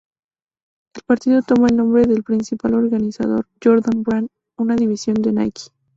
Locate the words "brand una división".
4.01-5.21